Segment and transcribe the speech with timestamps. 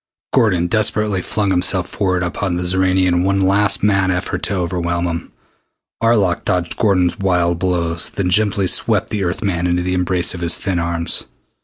[0.33, 5.05] Gordon desperately flung himself forward upon the Xoranian in one last mad effort to overwhelm
[5.05, 5.31] him.
[6.01, 10.41] Arlok dodged Gordon's wild blows, then gently swept the Earth man into the embrace of
[10.41, 11.25] his thin arms.